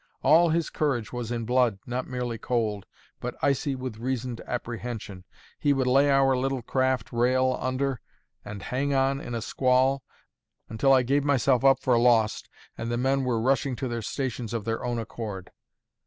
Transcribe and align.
All 0.23 0.49
his 0.49 0.71
courage 0.71 1.13
was 1.13 1.31
in 1.31 1.45
blood, 1.45 1.77
not 1.85 2.07
merely 2.07 2.39
cold, 2.39 2.87
but 3.19 3.35
icy 3.43 3.75
with 3.75 3.97
reasoned 3.99 4.41
apprehension. 4.47 5.25
He 5.59 5.73
would 5.73 5.85
lay 5.85 6.09
our 6.09 6.35
little 6.35 6.63
craft 6.63 7.13
rail 7.13 7.55
under, 7.61 8.01
and 8.43 8.63
"hang 8.63 8.95
on" 8.95 9.21
in 9.21 9.35
a 9.35 9.43
squall, 9.43 10.01
until 10.67 10.91
I 10.91 11.03
gave 11.03 11.23
myself 11.23 11.63
up 11.63 11.81
for 11.81 11.99
lost, 11.99 12.49
and 12.75 12.91
the 12.91 12.97
men 12.97 13.23
were 13.25 13.39
rushing 13.39 13.75
to 13.75 13.87
their 13.87 14.01
stations 14.01 14.55
of 14.55 14.65
their 14.65 14.83
own 14.83 14.97
accord. 14.97 15.51